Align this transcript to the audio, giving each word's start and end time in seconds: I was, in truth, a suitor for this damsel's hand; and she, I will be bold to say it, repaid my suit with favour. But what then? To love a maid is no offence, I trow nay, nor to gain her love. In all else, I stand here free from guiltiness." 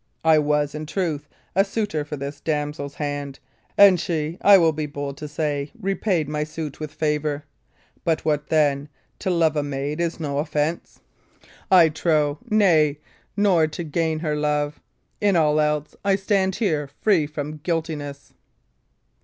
I 0.25 0.39
was, 0.39 0.73
in 0.73 0.87
truth, 0.87 1.29
a 1.55 1.63
suitor 1.63 2.03
for 2.03 2.17
this 2.17 2.39
damsel's 2.41 2.95
hand; 2.95 3.37
and 3.77 3.99
she, 3.99 4.39
I 4.41 4.57
will 4.57 4.71
be 4.71 4.87
bold 4.87 5.15
to 5.17 5.27
say 5.27 5.65
it, 5.65 5.71
repaid 5.79 6.27
my 6.27 6.43
suit 6.43 6.79
with 6.79 6.91
favour. 6.91 7.43
But 8.03 8.25
what 8.25 8.47
then? 8.47 8.89
To 9.19 9.29
love 9.29 9.55
a 9.55 9.61
maid 9.61 9.99
is 10.01 10.19
no 10.19 10.39
offence, 10.39 11.01
I 11.69 11.89
trow 11.89 12.39
nay, 12.49 12.97
nor 13.37 13.67
to 13.67 13.83
gain 13.83 14.17
her 14.21 14.35
love. 14.35 14.81
In 15.21 15.35
all 15.35 15.59
else, 15.61 15.95
I 16.03 16.15
stand 16.15 16.55
here 16.55 16.87
free 17.01 17.27
from 17.27 17.57
guiltiness." 17.57 18.33